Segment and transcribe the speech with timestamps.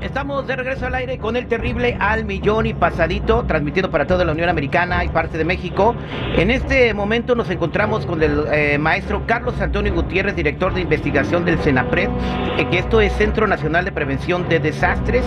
[0.00, 4.24] Estamos de regreso al aire con el terrible al millón y pasadito, transmitido para toda
[4.24, 5.94] la Unión Americana y parte de México.
[6.36, 11.44] En este momento nos encontramos con el eh, maestro Carlos Antonio Gutiérrez, director de investigación
[11.44, 12.08] del CENAPRED,
[12.56, 15.24] eh, que esto es Centro Nacional de Prevención de Desastres.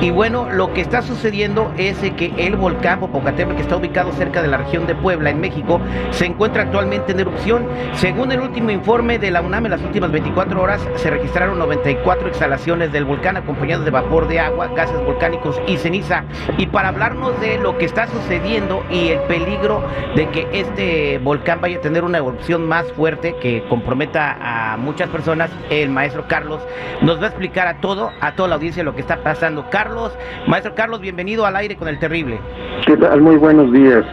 [0.00, 4.40] Y bueno, lo que está sucediendo es que el volcán Popocatépetl, que está ubicado cerca
[4.40, 5.80] de la región de Puebla, en México,
[6.12, 7.66] se encuentra actualmente en erupción.
[7.94, 12.28] Según el último informe de la UNAM, en las últimas 24 horas se registraron 94
[12.28, 16.24] exhalaciones del volcán acompañadas de vapor de agua, gases volcánicos y ceniza.
[16.58, 19.82] Y para hablarnos de lo que está sucediendo y el peligro
[20.14, 25.08] de que este volcán vaya a tener una erupción más fuerte que comprometa a muchas
[25.08, 26.60] personas, el maestro Carlos
[27.00, 29.64] nos va a explicar a todo, a toda la audiencia lo que está pasando.
[29.70, 30.12] Carlos,
[30.46, 32.38] maestro Carlos, bienvenido al aire con el terrible.
[32.86, 33.22] ¿Qué tal?
[33.22, 34.04] Muy buenos días.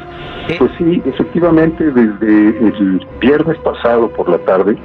[0.47, 4.77] Eh, pues sí, efectivamente, desde el viernes pasado por la tarde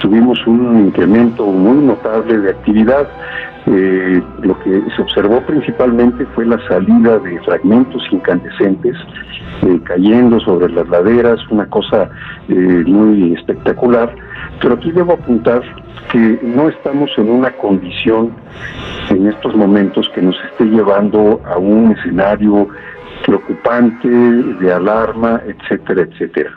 [0.00, 3.08] tuvimos un incremento muy notable de actividad.
[3.66, 8.96] Eh, lo que se observó principalmente fue la salida de fragmentos incandescentes
[9.62, 12.10] eh, cayendo sobre las laderas, una cosa
[12.48, 14.14] muy espectacular.
[14.60, 15.62] Pero aquí debo apuntar
[16.10, 18.32] que no estamos en una condición
[19.10, 22.68] en estos momentos que nos esté llevando a un escenario
[23.24, 26.50] preocupante, de alarma, etcétera, etcétera.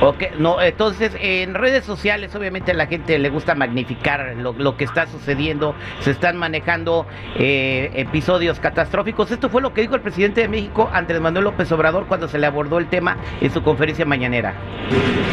[0.00, 4.84] Ok, no, entonces en redes sociales obviamente a la gente le gusta magnificar lo, que
[4.84, 9.32] está sucediendo, se están manejando eh, episodios catastróficos.
[9.32, 12.38] Esto fue lo que dijo el presidente de México, Andrés Manuel López Obrador, cuando se
[12.38, 14.54] le abordó el tema en su conferencia mañanera.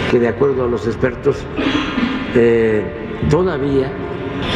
[0.10, 1.46] Que de acuerdo a los expertos,
[2.34, 2.84] eh,
[3.30, 3.92] todavía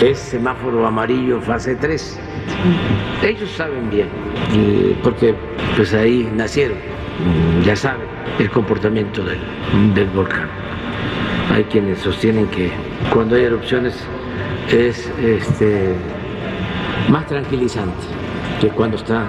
[0.02, 2.20] es semáforo amarillo fase 3.
[3.24, 4.08] Ellos saben bien,
[5.04, 5.36] porque
[5.76, 6.78] pues ahí nacieron,
[7.66, 8.08] ya saben
[8.40, 9.40] el comportamiento del,
[9.94, 10.48] del volcán.
[11.54, 12.72] Hay quienes sostienen que
[13.12, 13.96] cuando hay erupciones
[14.72, 15.96] es este,
[17.10, 18.06] más tranquilizante
[18.62, 19.28] que cuando está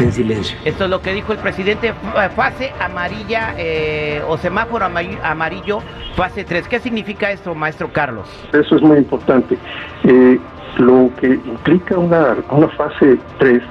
[0.00, 0.56] en silencio.
[0.64, 1.92] Esto es lo que dijo el presidente,
[2.34, 5.80] fase amarilla eh, o semáforo amarillo,
[6.14, 6.68] fase 3.
[6.68, 8.28] ¿Qué significa esto, maestro Carlos?
[8.52, 9.58] Eso es muy importante.
[10.04, 10.38] Eh,
[10.78, 13.62] lo que implica una, una fase 3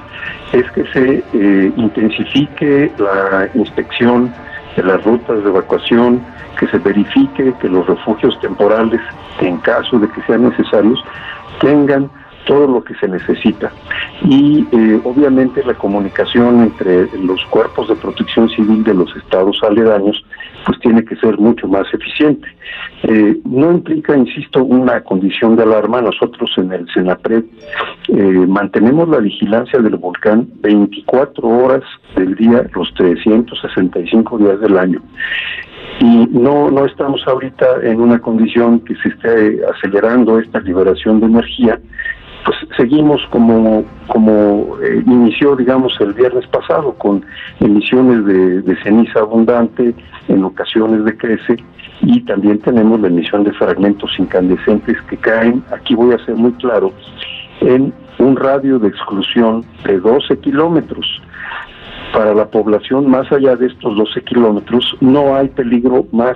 [0.53, 4.33] es que se eh, intensifique la inspección
[4.75, 6.21] de las rutas de evacuación,
[6.59, 9.01] que se verifique que los refugios temporales,
[9.39, 11.03] en caso de que sean necesarios,
[11.59, 12.09] tengan
[12.45, 13.71] todo lo que se necesita.
[14.23, 20.23] Y eh, obviamente la comunicación entre los cuerpos de protección civil de los estados aledaños
[20.67, 22.45] pues tiene que ser mucho más eficiente.
[23.03, 26.01] Eh, no implica, insisto, una condición de alarma.
[26.01, 27.45] Nosotros en el Senapred
[28.09, 31.83] eh, mantenemos la vigilancia del volcán 24 horas
[32.17, 35.01] del día, los 365 días del año
[35.99, 41.25] y no no estamos ahorita en una condición que se esté acelerando esta liberación de
[41.25, 41.79] energía
[42.47, 44.66] pues seguimos como, como
[45.05, 47.25] inició, digamos, el viernes pasado, con
[47.59, 49.93] emisiones de, ceniza abundante,
[50.27, 51.57] en ocasiones de crece,
[52.01, 56.51] y también tenemos la emisión de fragmentos incandescentes que caen, aquí voy a ser muy
[56.53, 56.91] claro,
[57.61, 61.21] en un radio de exclusión de 12 kilómetros.
[62.17, 66.35] Para la población más allá de estos 12 kilómetros no hay peligro más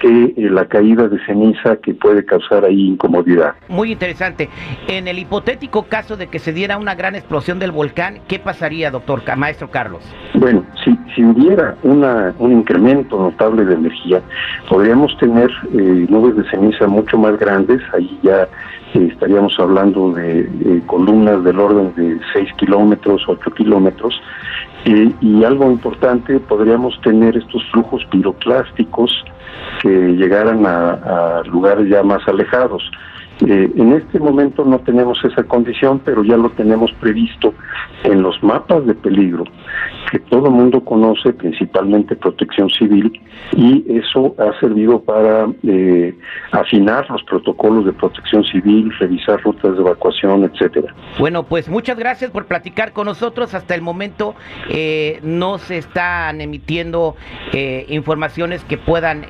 [0.00, 3.52] que eh, la caída de ceniza que puede causar ahí incomodidad.
[3.68, 4.48] Muy interesante.
[4.88, 8.90] En el hipotético caso de que se diera una gran explosión del volcán, ¿qué pasaría,
[8.90, 10.02] doctor, maestro Carlos?
[10.34, 14.20] Bueno, si, si hubiera una, un incremento notable de energía,
[14.68, 18.48] podríamos tener eh, nubes de ceniza mucho más grandes, ahí ya
[18.94, 24.20] eh, estaríamos hablando de columnas del orden de 6 kilómetros, 8 kilómetros,
[25.20, 29.24] y algo importante, podríamos tener estos flujos piroclásticos
[29.82, 32.82] que llegaran a, lugares ya más alejados.
[33.46, 37.54] Eh, en este momento no tenemos esa condición, pero ya lo tenemos previsto
[38.04, 39.44] en los mapas de peligro
[40.10, 43.20] que todo el mundo conoce, principalmente protección civil,
[43.52, 46.14] y eso ha servido para eh,
[46.50, 50.94] afinar los protocolos de protección civil, revisar rutas de evacuación, etcétera.
[51.18, 53.54] Bueno, pues muchas gracias por platicar con nosotros.
[53.54, 54.34] Hasta el momento
[54.68, 57.14] eh, no se están emitiendo
[57.52, 59.26] eh, informaciones que puedan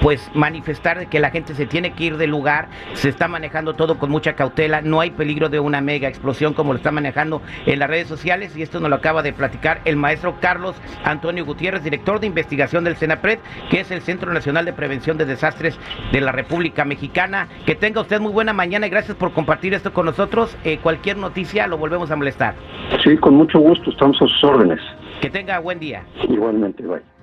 [0.00, 2.68] pues manifestar que la gente se tiene que ir del lugar.
[2.92, 4.82] Se está manejando todo con mucha cautela.
[4.82, 8.56] No hay peligro de una mega explosión como lo está manejando en las redes sociales
[8.56, 12.84] y esto nos lo acaba de platicar el maestro Carlos Antonio Gutiérrez, director de investigación
[12.84, 13.38] del CENAPRED,
[13.70, 15.78] que es el Centro Nacional de Prevención de Desastres
[16.12, 17.48] de la República Mexicana.
[17.66, 20.56] Que tenga usted muy buena mañana y gracias por compartir esto con nosotros.
[20.64, 22.54] Eh, cualquier noticia lo volvemos a molestar.
[23.02, 24.80] Sí, con mucho gusto, estamos a sus órdenes.
[25.20, 26.04] Que tenga buen día.
[26.28, 27.17] Igualmente, bye.